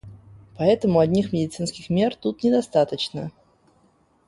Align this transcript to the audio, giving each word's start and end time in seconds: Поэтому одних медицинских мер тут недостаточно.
Поэтому 0.57 0.97
одних 0.97 1.31
медицинских 1.31 1.91
мер 1.91 2.15
тут 2.15 2.41
недостаточно. 2.43 3.31